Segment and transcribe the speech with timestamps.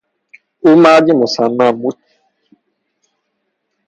[0.63, 1.97] او مردی مصمم بود.